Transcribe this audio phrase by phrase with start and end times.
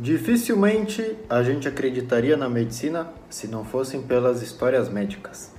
[0.00, 5.52] Dificilmente a gente acreditaria na medicina se não fossem pelas histórias médicas.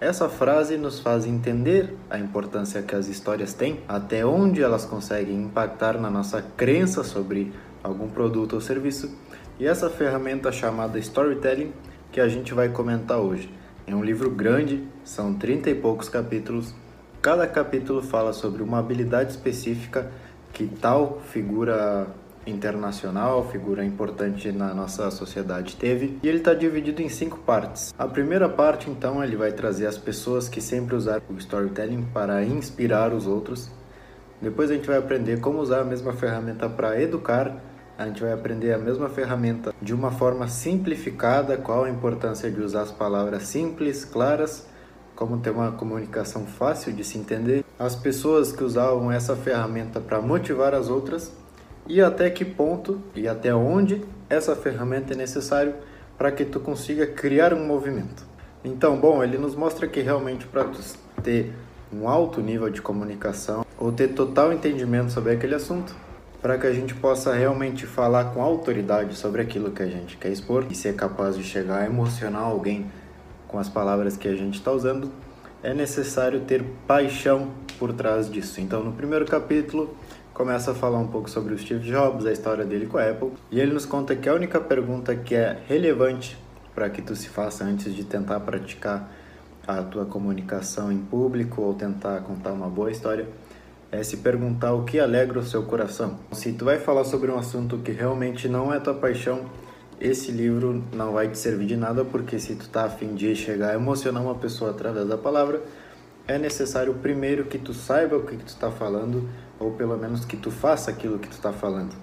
[0.00, 5.34] Essa frase nos faz entender a importância que as histórias têm, até onde elas conseguem
[5.42, 9.18] impactar na nossa crença sobre algum produto ou serviço,
[9.58, 11.72] e essa ferramenta chamada storytelling
[12.12, 13.52] que a gente vai comentar hoje.
[13.84, 16.72] É um livro grande, são 30 e poucos capítulos.
[17.20, 20.08] Cada capítulo fala sobre uma habilidade específica
[20.52, 22.06] que tal figura
[22.46, 27.94] internacional, figura importante na nossa sociedade teve, e ele está dividido em cinco partes.
[27.98, 32.44] A primeira parte, então, ele vai trazer as pessoas que sempre usaram o storytelling para
[32.44, 33.70] inspirar os outros.
[34.40, 37.62] Depois a gente vai aprender como usar a mesma ferramenta para educar.
[37.96, 42.60] A gente vai aprender a mesma ferramenta de uma forma simplificada, qual a importância de
[42.60, 44.66] usar as palavras simples, claras,
[45.14, 47.64] como ter uma comunicação fácil de se entender.
[47.78, 51.30] As pessoas que usavam essa ferramenta para motivar as outras
[51.86, 55.74] e até que ponto e até onde essa ferramenta é necessário
[56.16, 58.24] para que tu consiga criar um movimento.
[58.64, 60.80] Então, bom, ele nos mostra que realmente para tu
[61.22, 61.52] ter
[61.92, 65.94] um alto nível de comunicação ou ter total entendimento sobre aquele assunto,
[66.40, 70.30] para que a gente possa realmente falar com autoridade sobre aquilo que a gente quer
[70.30, 72.86] expor e ser capaz de chegar a emocionar alguém
[73.48, 75.10] com as palavras que a gente está usando,
[75.62, 78.60] é necessário ter paixão por trás disso.
[78.60, 79.96] Então, no primeiro capítulo,
[80.32, 83.32] começa a falar um pouco sobre o Steve Jobs, a história dele com a Apple,
[83.50, 86.38] e ele nos conta que a única pergunta que é relevante
[86.74, 89.10] para que tu se faça antes de tentar praticar
[89.66, 93.28] a tua comunicação em público ou tentar contar uma boa história
[93.90, 96.18] é se perguntar o que alegra o seu coração.
[96.32, 99.44] Se tu vai falar sobre um assunto que realmente não é tua paixão,
[100.00, 103.70] esse livro não vai te servir de nada porque se tu tá afim de chegar
[103.70, 105.60] a emocionar uma pessoa através da palavra,
[106.26, 109.28] é necessário primeiro que tu saiba o que, que tu está falando
[109.62, 111.94] ou pelo menos que tu faça aquilo que tu está falando.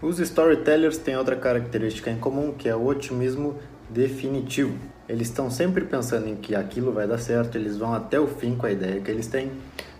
[0.00, 3.56] Os storytellers têm outra característica em comum, que é o otimismo
[3.88, 4.76] definitivo.
[5.08, 8.56] Eles estão sempre pensando em que aquilo vai dar certo, eles vão até o fim
[8.56, 9.50] com a ideia que eles têm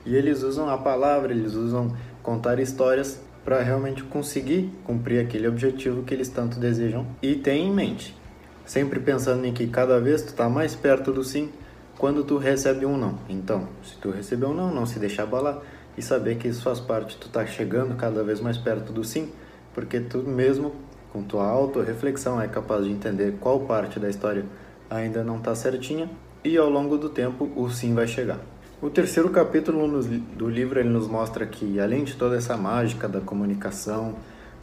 [0.04, 6.02] e eles usam a palavra, eles usam contar histórias para realmente conseguir cumprir aquele objetivo
[6.02, 8.16] que eles tanto desejam e têm em mente.
[8.64, 11.50] Sempre pensando em que cada vez tu está mais perto do sim
[11.98, 13.18] quando tu recebe um não.
[13.28, 15.60] Então, se tu receber um não, não se deixar abalar
[15.96, 19.30] e saber que isso faz parte, tu tá chegando cada vez mais perto do sim,
[19.74, 20.74] porque tu mesmo,
[21.12, 24.44] com tua auto-reflexão, é capaz de entender qual parte da história
[24.88, 26.10] ainda não está certinha
[26.44, 28.40] e ao longo do tempo o sim vai chegar.
[28.80, 30.02] O terceiro capítulo
[30.36, 34.16] do livro ele nos mostra que, além de toda essa mágica da comunicação,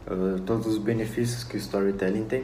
[0.06, 2.44] uh, todos os benefícios que o storytelling tem,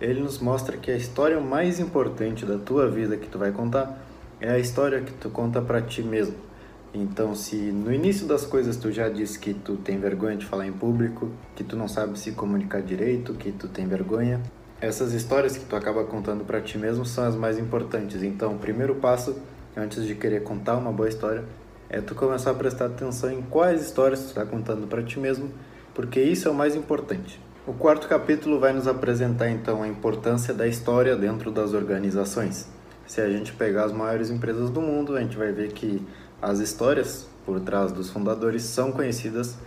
[0.00, 4.02] ele nos mostra que a história mais importante da tua vida que tu vai contar
[4.40, 6.49] é a história que tu conta para ti mesmo
[6.92, 10.66] então, se no início das coisas tu já disse que tu tem vergonha de falar
[10.66, 14.40] em público, que tu não sabe se comunicar direito, que tu tem vergonha,
[14.80, 18.22] essas histórias que tu acaba contando para ti mesmo são as mais importantes.
[18.22, 19.36] Então, o primeiro passo
[19.76, 21.44] antes de querer contar uma boa história
[21.88, 25.50] é tu começar a prestar atenção em quais histórias tu está contando para ti mesmo,
[25.94, 27.40] porque isso é o mais importante.
[27.66, 32.68] O quarto capítulo vai nos apresentar então a importância da história dentro das organizações.
[33.06, 36.02] Se a gente pegar as maiores empresas do mundo, a gente vai ver que
[36.42, 39.58] as histórias por trás dos fundadores são conhecidas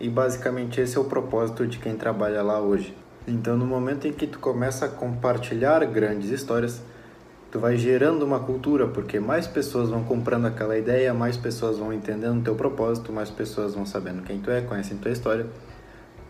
[0.00, 2.96] e basicamente esse é o propósito de quem trabalha lá hoje.
[3.26, 6.82] Então, no momento em que tu começa a compartilhar grandes histórias,
[7.52, 11.92] tu vai gerando uma cultura, porque mais pessoas vão comprando aquela ideia, mais pessoas vão
[11.92, 15.46] entendendo o teu propósito, mais pessoas vão sabendo quem tu é, conhecem tua história.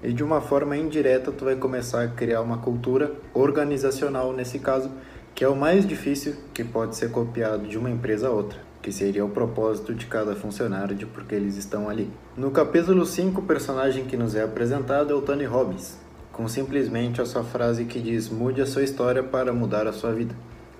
[0.02, 4.90] E de uma forma indireta, tu vai começar a criar uma cultura organizacional nesse caso,
[5.34, 8.92] que é o mais difícil que pode ser copiado de uma empresa a outra que
[8.92, 12.10] seria o propósito de cada funcionário de por que eles estão ali.
[12.34, 15.98] No capítulo 5, o personagem que nos é apresentado é o Tony Robbins,
[16.32, 20.12] com simplesmente a sua frase que diz: Mude a sua história para mudar a sua
[20.12, 20.34] vida.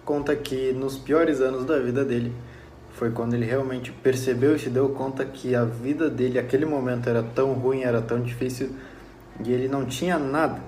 [0.06, 2.32] Conta que nos piores anos da vida dele
[2.92, 7.10] foi quando ele realmente percebeu e se deu conta que a vida dele, aquele momento,
[7.10, 8.70] era tão ruim, era tão difícil
[9.44, 10.62] e ele não tinha nada.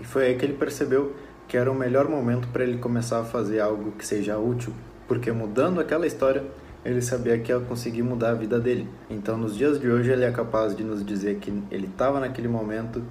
[0.00, 1.14] E foi aí que ele percebeu
[1.46, 4.74] que era o melhor momento para ele começar a fazer algo que seja útil,
[5.06, 6.42] porque mudando aquela história
[6.84, 8.88] ele sabia que ia conseguir mudar a vida dele.
[9.08, 12.48] Então, nos dias de hoje, ele é capaz de nos dizer que ele estava naquele
[12.48, 13.02] momento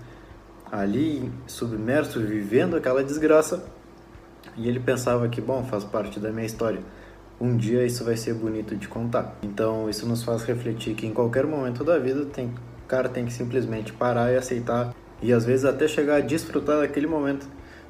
[0.71, 3.63] ali submerso, vivendo aquela desgraça,
[4.57, 6.79] e ele pensava que, bom, faz parte da minha história.
[7.39, 9.35] Um dia isso vai ser bonito de contar.
[9.41, 13.25] Então, isso nos faz refletir que em qualquer momento da vida, tem, o cara tem
[13.25, 17.47] que simplesmente parar e aceitar, e às vezes até chegar a desfrutar daquele momento,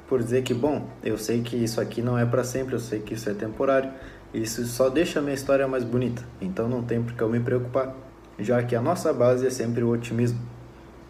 [0.08, 3.00] por dizer que, bom, eu sei que isso aqui não é para sempre, eu sei
[3.00, 3.90] que isso é temporário,
[4.34, 7.40] isso só deixa a minha história mais bonita, então não tem por que eu me
[7.40, 7.94] preocupar,
[8.38, 10.40] já que a nossa base é sempre o otimismo.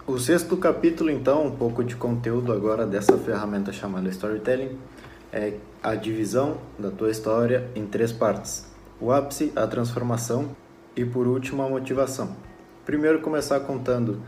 [0.05, 4.77] O sexto capítulo, então, um pouco de conteúdo agora dessa ferramenta chamada Storytelling,
[5.33, 8.67] é a divisão da tua história em três partes:
[9.01, 10.57] o ápice, a transformação
[10.97, 12.35] e, por último, a motivação.
[12.85, 14.21] Primeiro, começar contando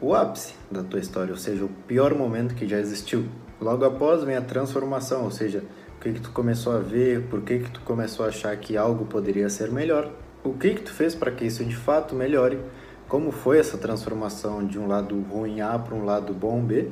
[0.00, 3.26] o ápice da tua história, ou seja, o pior momento que já existiu.
[3.60, 5.62] Logo após vem a transformação, ou seja,
[6.00, 8.74] o que, que tu começou a ver, por que, que tu começou a achar que
[8.74, 10.10] algo poderia ser melhor,
[10.42, 12.58] o que, que tu fez para que isso de fato melhore,
[13.06, 16.88] como foi essa transformação de um lado ruim A para um lado bom B,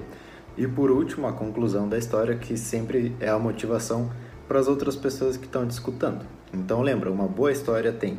[0.59, 4.11] e por último a conclusão da história, que sempre é a motivação
[4.47, 6.27] para as outras pessoas que estão te escutando.
[6.53, 8.19] Então lembra, uma boa história tem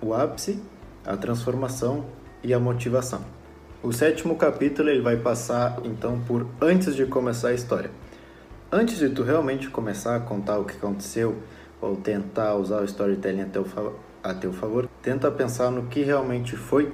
[0.00, 0.62] o ápice,
[1.04, 2.06] a transformação
[2.40, 3.24] e a motivação.
[3.82, 7.90] O sétimo capítulo ele vai passar então por antes de começar a história.
[8.74, 11.36] Antes de tu realmente começar a contar o que aconteceu
[11.78, 13.66] ou tentar usar o storytelling a teu,
[14.24, 16.90] a teu favor, tenta pensar no que realmente foi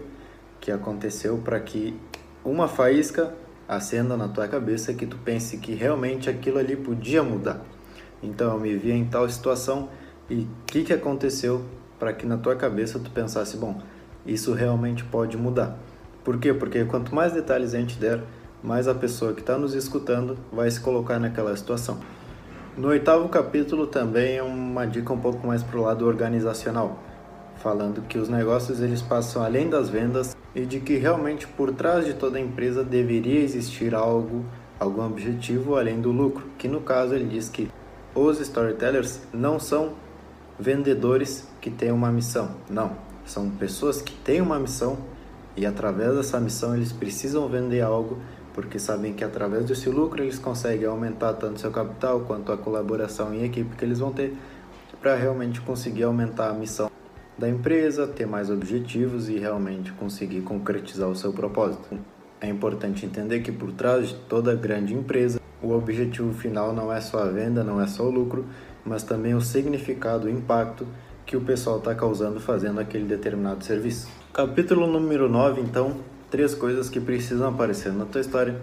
[0.61, 1.97] que aconteceu para que
[2.45, 3.33] uma faísca
[3.69, 7.61] acenda na tua cabeça que tu pense que realmente aquilo ali podia mudar.
[8.21, 9.89] Então eu me vi em tal situação
[10.29, 11.65] e o que, que aconteceu
[11.97, 13.81] para que na tua cabeça tu pensasse, bom,
[14.27, 15.79] isso realmente pode mudar.
[16.25, 16.53] Por quê?
[16.53, 18.21] Porque quanto mais detalhes a gente der,
[18.63, 21.99] mais a pessoa que está nos escutando vai se colocar naquela situação.
[22.77, 26.99] No oitavo capítulo também é uma dica um pouco mais para o lado organizacional,
[27.57, 32.05] falando que os negócios eles passam além das vendas e de que realmente por trás
[32.05, 34.45] de toda empresa deveria existir algo,
[34.79, 37.69] algum objetivo além do lucro, que no caso ele diz que
[38.15, 39.95] os storytellers não são
[40.59, 42.93] vendedores que têm uma missão, não,
[43.25, 44.99] são pessoas que têm uma missão
[45.57, 48.19] e através dessa missão eles precisam vender algo
[48.59, 53.33] porque sabem que através desse lucro eles conseguem aumentar tanto seu capital quanto a colaboração
[53.33, 54.37] em equipe que eles vão ter
[55.01, 56.91] para realmente conseguir aumentar a missão
[57.39, 61.97] da empresa, ter mais objetivos e realmente conseguir concretizar o seu propósito.
[62.41, 67.01] É importante entender que por trás de toda grande empresa, o objetivo final não é
[67.01, 68.45] só a venda, não é só o lucro,
[68.85, 70.85] mas também o significado, o impacto
[71.25, 74.09] que o pessoal está causando fazendo aquele determinado serviço.
[74.33, 75.99] Capítulo número 9, então,
[76.31, 78.61] três coisas que precisam aparecer na tua história: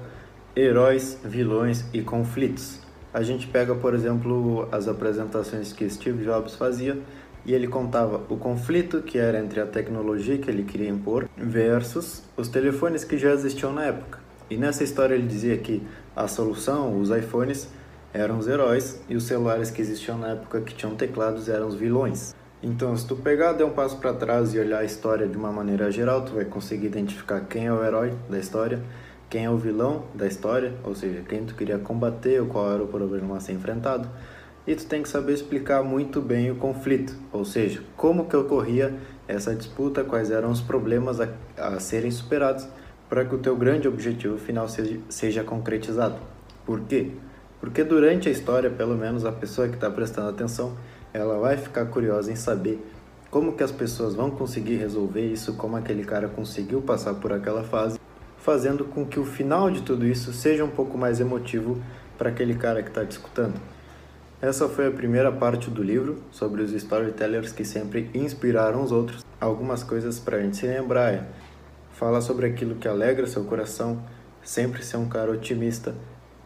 [0.56, 2.80] heróis, vilões e conflitos.
[3.14, 6.98] A gente pega, por exemplo, as apresentações que Steve Jobs fazia
[7.46, 12.24] e ele contava o conflito que era entre a tecnologia que ele queria impor versus
[12.36, 14.20] os telefones que já existiam na época.
[14.50, 15.82] E nessa história ele dizia que
[16.16, 17.70] a solução, os iPhones,
[18.14, 21.76] eram os heróis e os celulares que existiam na época que tinham teclados eram os
[21.76, 22.34] vilões.
[22.64, 25.52] Então, se tu pegar, der um passo para trás e olhar a história de uma
[25.52, 28.82] maneira geral, tu vai conseguir identificar quem é o herói da história,
[29.30, 32.84] quem é o vilão da história, ou seja, quem tu queria combater ou qual era
[32.84, 34.10] o problema a ser enfrentado.
[34.66, 38.96] E tu tem que saber explicar muito bem o conflito, ou seja, como que ocorria
[39.28, 42.68] essa disputa, quais eram os problemas a, a serem superados
[43.08, 46.16] para que o teu grande objetivo final seja, seja concretizado.
[46.66, 47.12] Por quê?
[47.60, 50.76] Porque durante a história, pelo menos a pessoa que está prestando atenção,
[51.16, 52.80] ela vai ficar curiosa em saber
[53.32, 57.64] como que as pessoas vão conseguir resolver isso, como aquele cara conseguiu passar por aquela
[57.64, 58.00] fase,
[58.38, 61.82] fazendo com que o final de tudo isso seja um pouco mais emotivo
[62.18, 63.54] para aquele cara que está discutindo.
[64.42, 69.26] Essa foi a primeira parte do livro sobre os storytellers que sempre inspiraram os outros.
[69.40, 71.26] Algumas coisas para a gente se lembrar é
[71.94, 74.04] fala sobre aquilo que alegra seu coração,
[74.44, 75.96] sempre ser um cara otimista,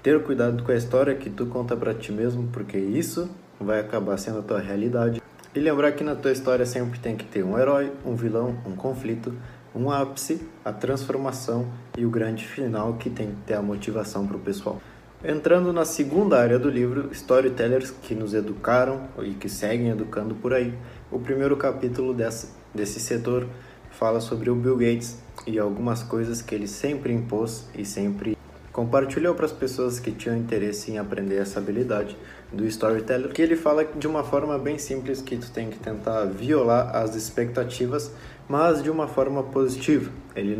[0.03, 4.17] ter cuidado com a história que tu conta para ti mesmo, porque isso vai acabar
[4.17, 5.21] sendo a tua realidade.
[5.53, 8.75] E lembrar que na tua história sempre tem que ter um herói, um vilão, um
[8.75, 9.33] conflito,
[9.75, 14.37] um ápice, a transformação e o grande final que tem que ter a motivação para
[14.37, 14.81] o pessoal.
[15.23, 20.53] Entrando na segunda área do livro, Storytellers que nos educaram e que seguem educando por
[20.53, 20.73] aí,
[21.11, 23.45] o primeiro capítulo desse, setor
[23.91, 28.37] fala sobre o Bill Gates e algumas coisas que ele sempre impôs e sempre
[28.71, 32.15] compartilhou para as pessoas que tinham interesse em aprender essa habilidade
[32.51, 36.25] do storyteller, que ele fala de uma forma bem simples que tu tem que tentar
[36.25, 38.11] violar as expectativas,
[38.47, 40.11] mas de uma forma positiva.
[40.35, 40.57] Ele,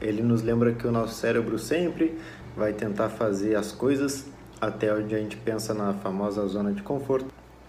[0.00, 2.16] ele nos lembra que o nosso cérebro sempre
[2.56, 4.26] vai tentar fazer as coisas
[4.60, 7.26] até onde a gente pensa na famosa zona de conforto,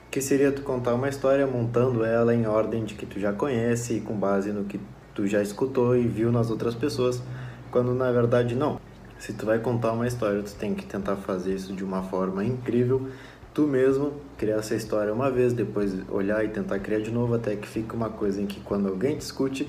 [0.09, 3.95] que seria tu contar uma história montando ela em ordem de que tu já conhece
[3.95, 4.79] e com base no que
[5.13, 7.21] tu já escutou e viu nas outras pessoas,
[7.69, 8.79] quando na verdade não.
[9.19, 12.45] Se tu vai contar uma história, tu tem que tentar fazer isso de uma forma
[12.45, 13.09] incrível
[13.57, 17.55] tu mesmo criar essa história uma vez, depois olhar e tentar criar de novo, até
[17.55, 19.67] que fique uma coisa em que quando alguém discute,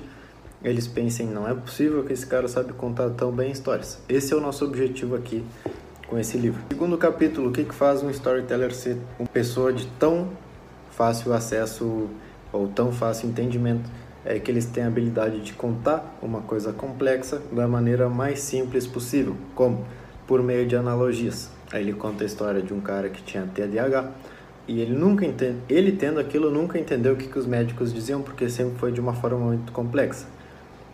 [0.63, 3.99] eles pensem, não é possível que esse cara sabe contar tão bem histórias.
[4.07, 5.43] Esse é o nosso objetivo aqui
[6.07, 6.61] com esse livro.
[6.69, 10.29] Segundo capítulo, o que, que faz um storyteller ser uma pessoa de tão
[10.91, 12.07] fácil acesso
[12.53, 13.89] ou tão fácil entendimento?
[14.25, 18.85] é que eles têm a habilidade de contar uma coisa complexa da maneira mais simples
[18.85, 19.85] possível, como
[20.29, 21.49] por meio de analogias.
[21.71, 24.11] Aí ele conta a história de um cara que tinha TDAH
[24.67, 28.21] e ele nunca entende, ele tendo aquilo nunca entendeu o que, que os médicos diziam
[28.21, 30.27] porque sempre foi de uma forma muito complexa.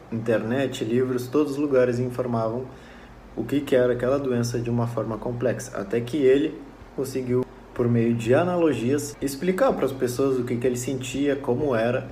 [0.09, 2.63] Internet, livros, todos os lugares informavam
[3.35, 6.57] o que, que era aquela doença de uma forma complexa, até que ele
[6.95, 11.75] conseguiu por meio de analogias explicar para as pessoas o que, que ele sentia, como
[11.75, 12.07] era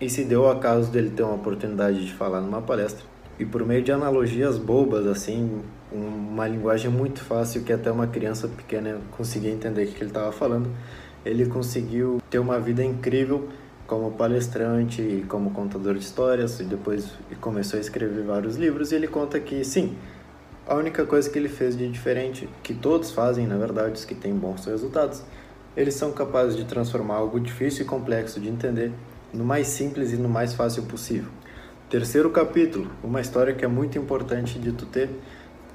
[0.00, 3.04] e se deu a caso dele ter uma oportunidade de falar numa palestra
[3.38, 5.62] e por meio de analogias bobas assim
[5.96, 10.32] uma linguagem muito fácil que até uma criança pequena conseguia entender o que ele estava
[10.32, 10.70] falando
[11.24, 13.48] ele conseguiu ter uma vida incrível
[13.86, 17.10] como palestrante e como contador de histórias e depois
[17.40, 19.96] começou a escrever vários livros e ele conta que sim
[20.66, 24.14] a única coisa que ele fez de diferente que todos fazem na verdade os que
[24.14, 25.22] têm bons resultados
[25.76, 28.92] eles são capazes de transformar algo difícil e complexo de entender
[29.32, 31.30] no mais simples e no mais fácil possível.
[31.90, 35.10] Terceiro capítulo, uma história que é muito importante de tu ter,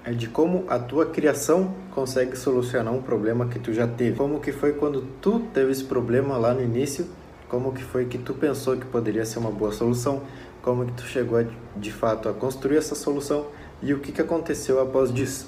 [0.03, 4.17] é de como a tua criação consegue solucionar um problema que tu já teve.
[4.17, 7.05] Como que foi quando tu teve esse problema lá no início,
[7.48, 10.24] como que foi que tu pensou que poderia ser uma boa solução,
[10.62, 13.48] como que tu chegou a, de fato a construir essa solução
[13.81, 15.48] e o que, que aconteceu após disso.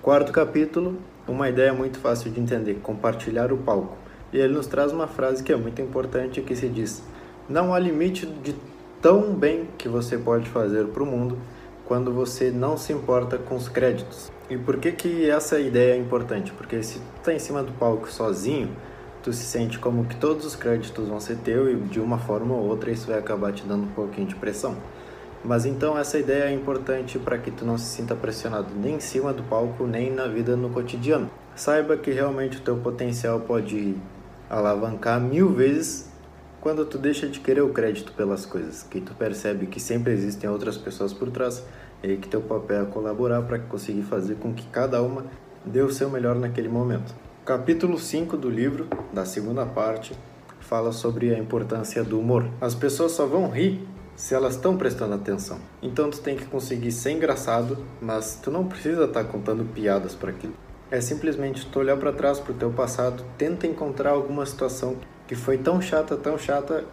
[0.00, 0.96] Quarto capítulo,
[1.28, 3.96] uma ideia muito fácil de entender, compartilhar o palco.
[4.32, 7.02] E ele nos traz uma frase que é muito importante que se diz:
[7.48, 8.54] não há limite de
[9.02, 11.36] tão bem que você pode fazer para o mundo
[11.86, 14.30] quando você não se importa com os créditos.
[14.48, 16.52] E por que que essa ideia é importante?
[16.52, 18.70] Porque se tu tá em cima do palco sozinho,
[19.22, 22.54] tu se sente como que todos os créditos vão ser teu e de uma forma
[22.54, 24.76] ou outra isso vai acabar te dando um pouquinho de pressão.
[25.44, 29.00] Mas então essa ideia é importante para que tu não se sinta pressionado nem em
[29.00, 31.30] cima do palco, nem na vida no cotidiano.
[31.54, 33.96] Saiba que realmente o teu potencial pode
[34.48, 36.11] alavancar mil vezes
[36.62, 40.48] quando tu deixa de querer o crédito pelas coisas, que tu percebe que sempre existem
[40.48, 41.64] outras pessoas por trás
[42.00, 45.26] e que teu papel é colaborar para conseguir fazer com que cada uma
[45.66, 47.12] dê o seu melhor naquele momento.
[47.44, 50.16] capítulo 5 do livro, da segunda parte,
[50.60, 52.48] fala sobre a importância do humor.
[52.60, 55.58] As pessoas só vão rir se elas estão prestando atenção.
[55.82, 60.14] Então tu tem que conseguir ser engraçado, mas tu não precisa estar tá contando piadas
[60.14, 60.54] para aquilo.
[60.92, 65.34] É simplesmente tu olhar para trás para o teu passado, tenta encontrar alguma situação que
[65.34, 66.84] foi tão chata, tão chata,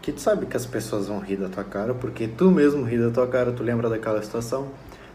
[0.00, 2.98] que tu sabe que as pessoas vão rir da tua cara, porque tu mesmo ri
[2.98, 4.68] da tua cara, tu lembra daquela situação,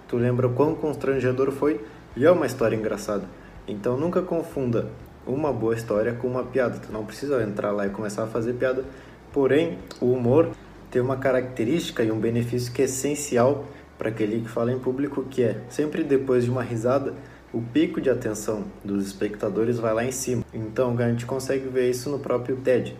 [0.07, 1.79] tu lembra o quão constrangedor foi,
[2.15, 3.23] e é uma história engraçada.
[3.67, 4.87] Então nunca confunda
[5.25, 6.77] uma boa história com uma piada.
[6.79, 8.83] Tu não precisa entrar lá e começar a fazer piada.
[9.31, 10.51] Porém, o humor
[10.91, 13.65] tem uma característica e um benefício que é essencial
[13.97, 17.13] para aquele que fala em público, que é sempre depois de uma risada,
[17.53, 20.43] o pico de atenção dos espectadores vai lá em cima.
[20.51, 22.97] Então a gente consegue ver isso no próprio TED.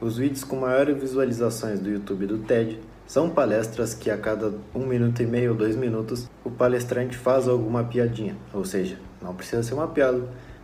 [0.00, 4.86] Os vídeos com maiores visualizações do YouTube do TED são palestras que a cada um
[4.86, 9.62] minuto e meio ou dois minutos o palestrante faz alguma piadinha, ou seja, não precisa
[9.62, 10.22] ser uma piada,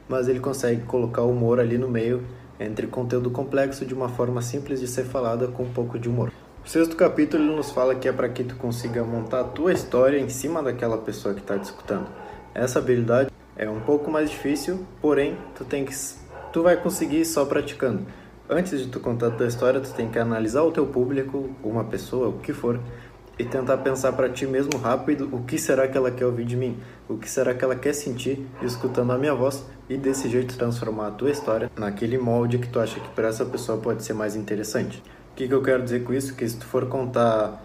[0.08, 2.24] mas ele consegue colocar humor ali no meio
[2.60, 6.30] entre conteúdo complexo de uma forma simples de ser falada com um pouco de humor.
[6.64, 10.18] O sexto capítulo nos fala que é para que tu consiga montar a tua história
[10.18, 12.06] em cima daquela pessoa que está te escutando.
[12.54, 15.94] Essa habilidade é um pouco mais difícil, porém tu tem que
[16.52, 18.06] tu vai conseguir só praticando.
[18.48, 21.84] Antes de tu contar a tua história, tu tem que analisar o teu público, uma
[21.84, 22.80] pessoa, o que for,
[23.38, 26.56] e tentar pensar para ti mesmo rápido o que será que ela quer ouvir de
[26.56, 26.76] mim,
[27.08, 31.06] o que será que ela quer sentir escutando a minha voz e desse jeito transformar
[31.06, 34.36] a tua história naquele molde que tu acha que para essa pessoa pode ser mais
[34.36, 35.02] interessante.
[35.32, 36.34] O que, que eu quero dizer com isso?
[36.34, 37.64] Que se tu for contar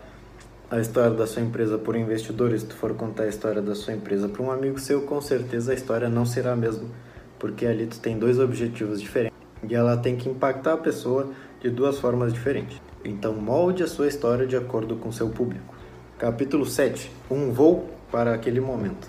[0.69, 3.93] a história da sua empresa por investidores, se tu for contar a história da sua
[3.93, 6.89] empresa para um amigo seu, com certeza a história não será a mesma,
[7.37, 11.31] porque ali tu tem dois objetivos diferentes e ela tem que impactar a pessoa
[11.61, 12.81] de duas formas diferentes.
[13.03, 15.75] Então molde a sua história de acordo com seu público.
[16.17, 17.11] Capítulo 7.
[17.29, 19.07] Um voo para aquele momento.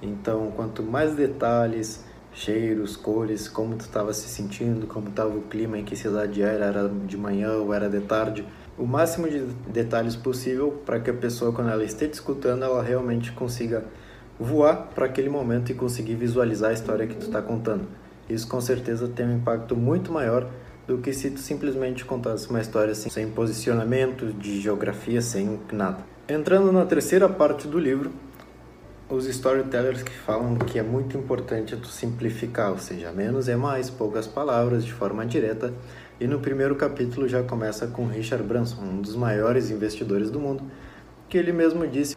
[0.00, 5.78] Então, quanto mais detalhes, cheiros, cores, como tu estava se sentindo, como estava o clima,
[5.78, 8.46] em que cidade era, era de manhã ou era de tarde,
[8.78, 12.82] o máximo de detalhes possível para que a pessoa, quando ela esteja te escutando, ela
[12.82, 13.84] realmente consiga
[14.38, 17.86] voar para aquele momento e conseguir visualizar a história que tu está contando.
[18.28, 20.48] Isso com certeza tem um impacto muito maior
[20.86, 25.98] do que se tu simplesmente contasse uma história assim, sem posicionamento, de geografia, sem nada.
[26.28, 28.10] Entrando na terceira parte do livro,
[29.08, 33.90] os storytellers que falam que é muito importante tu simplificar, ou seja, menos é mais,
[33.90, 35.72] poucas palavras, de forma direta,
[36.20, 40.62] e no primeiro capítulo já começa com Richard Branson, um dos maiores investidores do mundo,
[41.28, 42.16] que ele mesmo disse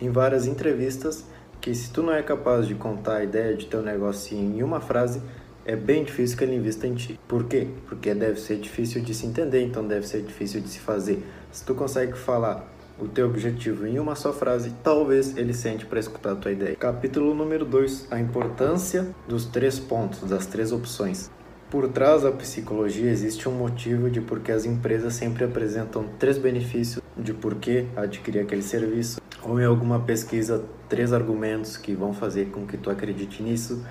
[0.00, 1.24] em várias entrevistas
[1.60, 4.80] que se tu não é capaz de contar a ideia de teu negócio em uma
[4.80, 5.20] frase,
[5.64, 7.18] é bem difícil que ele invista em ti.
[7.26, 7.68] Por quê?
[7.88, 11.22] Porque deve ser difícil de se entender, então deve ser difícil de se fazer.
[11.50, 12.66] Se tu consegue falar
[12.98, 16.76] o teu objetivo em uma só frase, talvez ele sente para escutar a tua ideia.
[16.76, 21.30] Capítulo número 2, a importância dos três pontos, das três opções.
[21.70, 26.38] Por trás da psicologia existe um motivo de por que as empresas sempre apresentam três
[26.38, 32.14] benefícios de por que adquirir aquele serviço, ou em alguma pesquisa, três argumentos que vão
[32.14, 33.84] fazer com que tu acredite nisso.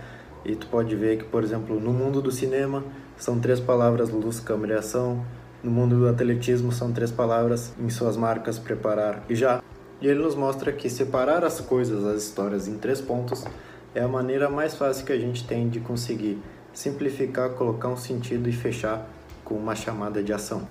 [0.44, 2.84] E tu pode ver que, por exemplo, no mundo do cinema
[3.16, 5.24] são três palavras luz, câmera e ação.
[5.64, 9.62] No mundo do atletismo são três palavras em suas marcas preparar e já.
[10.02, 13.46] E ele nos mostra que separar as coisas, as histórias em três pontos
[13.94, 16.40] é a maneira mais fácil que a gente tem de conseguir
[16.78, 19.10] simplificar, colocar um sentido e fechar
[19.44, 20.68] com uma chamada de ação.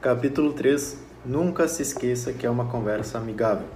[0.00, 0.96] Capítulo 3:
[1.26, 3.66] Nunca se esqueça que é uma conversa amigável.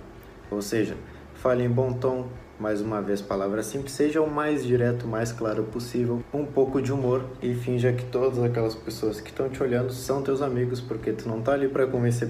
[0.49, 0.97] Ou seja,
[1.35, 5.65] fale em bom tom, mais uma vez palavra simples, seja o mais direto, mais claro
[5.65, 9.93] possível, um pouco de humor e finja que todas aquelas pessoas que estão te olhando
[9.93, 12.29] são teus amigos, porque tu não tá ali para convencer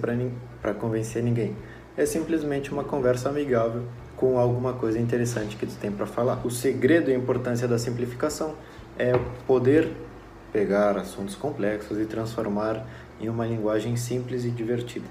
[0.62, 1.54] para convencer ninguém.
[1.94, 3.82] É simplesmente uma conversa amigável
[4.16, 6.40] com alguma coisa interessante que tu tem para falar.
[6.42, 8.54] O segredo e a importância da simplificação
[8.98, 9.92] é poder
[10.52, 12.86] pegar assuntos complexos e transformar
[13.20, 15.06] em uma linguagem simples e divertida.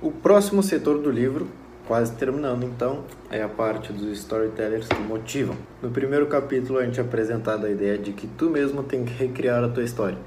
[0.00, 1.48] O próximo setor do livro,
[1.86, 5.56] quase terminando então, é a parte dos storytellers que motivam.
[5.82, 9.12] No primeiro capítulo a gente é apresentado a ideia de que tu mesmo tem que
[9.12, 10.18] recriar a tua história.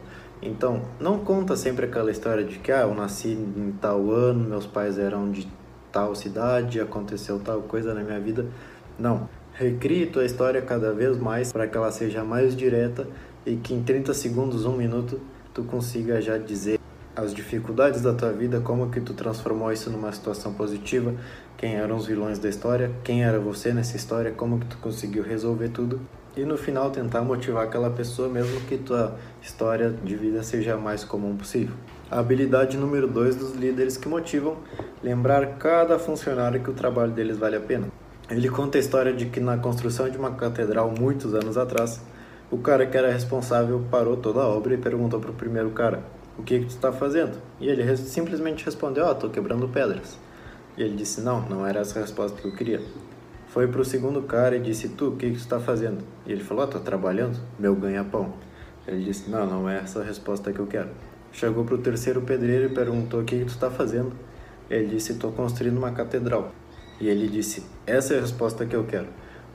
[0.42, 4.66] Então, não conta sempre aquela história de que ah, eu nasci em tal ano, meus
[4.66, 5.48] pais eram de
[5.92, 8.46] tal cidade, aconteceu tal coisa na minha vida.
[8.98, 9.30] Não.
[9.62, 13.08] Recrie tua história cada vez mais para que ela seja mais direta
[13.46, 15.22] e que em 30 segundos, um minuto,
[15.54, 16.80] tu consiga já dizer
[17.16, 21.14] as dificuldades da tua vida, como que tu transformou isso numa situação positiva,
[21.58, 25.22] quem eram os vilões da história, quem era você nessa história, como que tu conseguiu
[25.22, 26.02] resolver tudo
[26.36, 31.04] e no final tentar motivar aquela pessoa mesmo que tua história de vida seja mais
[31.04, 31.76] comum possível.
[32.10, 34.58] A habilidade número 2 dos líderes que motivam,
[35.04, 38.01] lembrar cada funcionário que o trabalho deles vale a pena.
[38.32, 42.00] Ele conta a história de que na construção de uma catedral muitos anos atrás,
[42.50, 46.02] o cara que era responsável parou toda a obra e perguntou para o primeiro cara:
[46.38, 47.38] O que, que tu está fazendo?
[47.60, 50.18] E ele simplesmente respondeu: Ah, estou quebrando pedras.
[50.78, 52.82] E ele disse: Não, não era essa a resposta que eu queria.
[53.50, 56.02] Foi para o segundo cara e disse: Tu, o que, que tu está fazendo?
[56.26, 58.32] E ele falou: Ah, estou trabalhando, meu ganha-pão.
[58.88, 60.88] Ele disse: Não, não é essa a resposta que eu quero.
[61.34, 64.14] Chegou para o terceiro pedreiro e perguntou: O que, que tu está fazendo?
[64.70, 66.54] Ele disse: Estou construindo uma catedral.
[67.02, 69.08] E ele disse: Essa é a resposta que eu quero.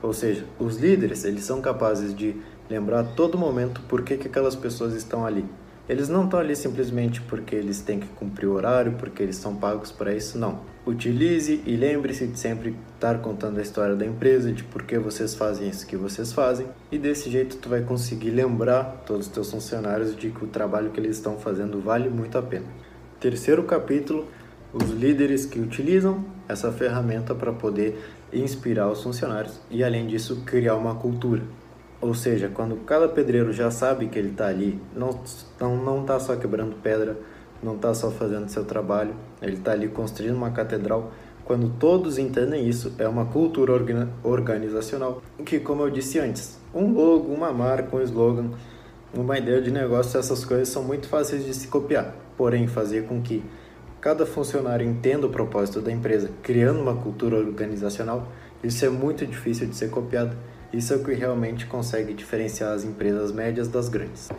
[0.03, 2.35] Ou seja, os líderes, eles são capazes de
[2.69, 5.45] lembrar a todo momento por que, que aquelas pessoas estão ali.
[5.89, 9.55] Eles não estão ali simplesmente porque eles têm que cumprir o horário, porque eles são
[9.55, 10.59] pagos para isso, não.
[10.85, 15.33] Utilize e lembre-se de sempre estar contando a história da empresa, de por que vocês
[15.33, 19.49] fazem isso que vocês fazem, e desse jeito tu vai conseguir lembrar todos os teus
[19.49, 22.65] funcionários de que o trabalho que eles estão fazendo vale muito a pena.
[23.19, 24.27] Terceiro capítulo
[24.73, 27.99] os líderes que utilizam essa ferramenta para poder
[28.31, 31.41] inspirar os funcionários e, além disso, criar uma cultura.
[31.99, 36.19] Ou seja, quando cada pedreiro já sabe que ele está ali, não está não, tá
[36.19, 37.17] só quebrando pedra,
[37.61, 41.11] não está só fazendo seu trabalho, ele está ali construindo uma catedral.
[41.43, 43.71] Quando todos entendem isso, é uma cultura
[44.23, 48.51] organizacional que, como eu disse antes, um logo, uma marca, um slogan,
[49.13, 52.13] uma ideia de negócio, essas coisas são muito fáceis de se copiar.
[52.35, 53.43] Porém, fazer com que
[54.07, 58.31] cada funcionário entenda o propósito da empresa, criando uma cultura organizacional,
[58.63, 60.33] isso é muito difícil de ser copiado.
[60.71, 64.29] Isso é o que realmente consegue diferenciar as empresas médias das grandes.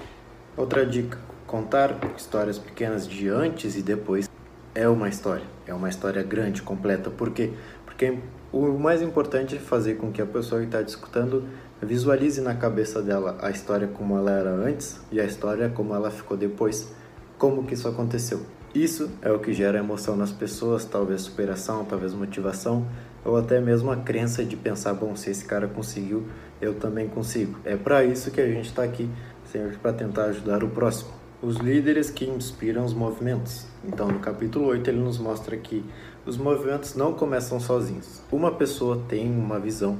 [0.56, 4.30] Outra dica: contar histórias pequenas de antes e depois
[4.74, 5.44] é uma história.
[5.66, 7.10] É uma história grande, completa.
[7.10, 7.52] Por quê?
[7.84, 8.16] Porque
[8.50, 11.44] o mais importante é fazer com que a pessoa que está discutindo
[11.82, 16.10] visualize na cabeça dela a história como ela era antes e a história como ela
[16.10, 16.90] ficou depois.
[17.36, 18.40] Como que isso aconteceu?
[18.74, 22.86] Isso é o que gera emoção nas pessoas, talvez superação, talvez motivação,
[23.24, 26.26] ou até mesmo a crença de pensar, bom, se esse cara conseguiu,
[26.60, 27.58] eu também consigo.
[27.64, 29.08] É para isso que a gente está aqui,
[29.50, 31.10] sempre para tentar ajudar o próximo.
[31.40, 33.66] Os líderes que inspiram os movimentos.
[33.84, 35.82] Então, no capítulo 8, ele nos mostra que
[36.26, 38.20] os movimentos não começam sozinhos.
[38.30, 39.98] Uma pessoa tem uma visão,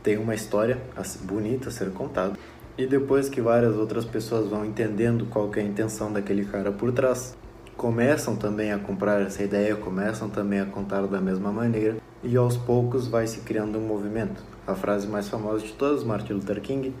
[0.00, 0.78] tem uma história
[1.22, 2.38] bonita a ser contada,
[2.78, 6.92] e depois que várias outras pessoas vão entendendo qual é a intenção daquele cara por
[6.92, 7.34] trás,
[7.76, 12.56] começam também a comprar essa ideia, começam também a contar da mesma maneira e aos
[12.56, 14.42] poucos vai se criando um movimento.
[14.66, 16.94] A frase mais famosa de todas, Martin Luther King,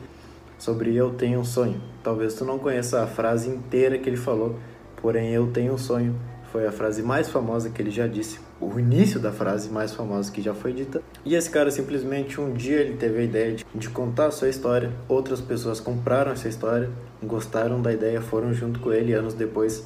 [0.58, 1.80] sobre eu tenho um sonho.
[2.02, 4.58] Talvez tu não conheça a frase inteira que ele falou,
[5.00, 6.14] porém eu tenho um sonho
[6.54, 8.38] foi a frase mais famosa que ele já disse.
[8.60, 11.02] o início da frase mais famosa que já foi dita.
[11.24, 14.48] E esse cara simplesmente um dia ele teve a ideia de, de, contar a sua
[14.48, 16.88] história, outras pessoas compraram essa história,
[17.20, 19.84] gostaram da ideia, foram junto com ele anos depois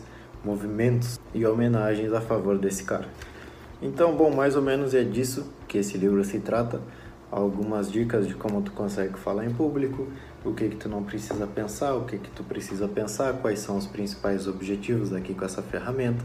[0.48, 3.06] movimentos e homenagens a favor desse cara.
[3.82, 6.80] Então, bom, mais ou menos é disso que esse livro se trata.
[7.30, 10.08] Algumas dicas de como tu consegue falar em público,
[10.42, 13.76] o que que tu não precisa pensar, o que que tu precisa pensar, quais são
[13.76, 16.24] os principais objetivos aqui com essa ferramenta.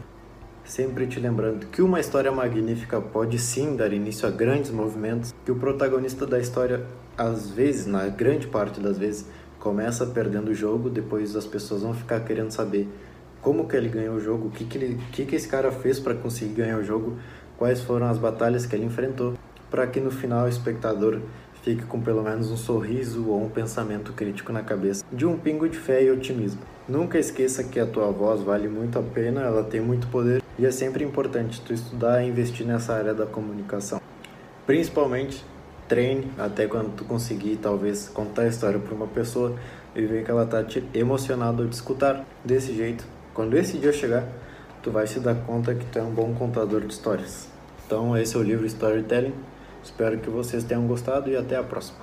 [0.64, 5.52] Sempre te lembrando que uma história magnífica pode sim dar início a grandes movimentos, que
[5.52, 6.86] o protagonista da história,
[7.18, 9.26] às vezes, na grande parte das vezes,
[9.60, 12.88] começa perdendo o jogo, depois as pessoas vão ficar querendo saber
[13.44, 16.00] como que ele ganhou o jogo, o que que, ele, que, que esse cara fez
[16.00, 17.18] para conseguir ganhar o jogo,
[17.58, 19.34] quais foram as batalhas que ele enfrentou,
[19.70, 21.20] para que no final o espectador
[21.62, 25.68] fique com pelo menos um sorriso ou um pensamento crítico na cabeça, de um pingo
[25.68, 26.60] de fé e otimismo.
[26.88, 30.64] Nunca esqueça que a tua voz vale muito a pena, ela tem muito poder e
[30.64, 34.00] é sempre importante tu estudar e investir nessa área da comunicação.
[34.66, 35.44] Principalmente
[35.86, 39.54] treine até quando tu conseguir talvez contar a história para uma pessoa
[39.94, 44.26] e ver que ela tá emocionada de escutar desse jeito quando esse dia chegar,
[44.80, 47.48] tu vai se dar conta que tu é um bom contador de histórias.
[47.84, 49.34] Então, esse é o livro Storytelling.
[49.82, 51.98] Espero que vocês tenham gostado e até a próxima.